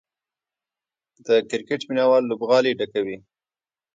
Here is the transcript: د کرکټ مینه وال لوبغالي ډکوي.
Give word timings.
د 1.25 1.27
کرکټ 1.49 1.81
مینه 1.87 2.05
وال 2.09 2.23
لوبغالي 2.27 2.71
ډکوي. 2.79 3.17